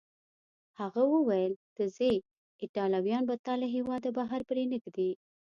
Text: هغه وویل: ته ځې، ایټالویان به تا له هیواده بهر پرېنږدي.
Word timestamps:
هغه 0.79 1.01
وویل: 1.13 1.53
ته 1.75 1.83
ځې، 1.95 2.13
ایټالویان 2.63 3.23
به 3.29 3.35
تا 3.45 3.53
له 3.61 3.67
هیواده 3.75 4.09
بهر 4.17 4.41
پرېنږدي. 4.49 5.11